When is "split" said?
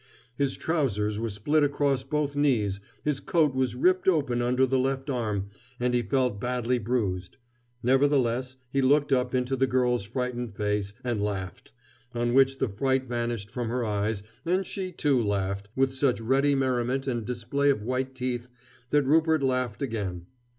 1.29-1.61